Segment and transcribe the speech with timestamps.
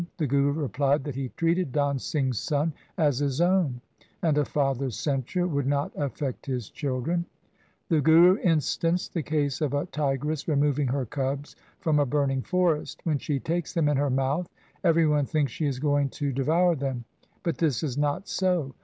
[0.17, 3.81] The Guru replied that he treated Dan Singh's son as his own,
[4.23, 7.23] and a father's censure would not affect his children.
[7.87, 13.01] The Guru instanced the case of a tigress removing her cubs from a burning forest.
[13.03, 14.49] When she takes them in her mouth,
[14.83, 17.05] every one thinks she is going to devour them,
[17.43, 18.73] but this is not so.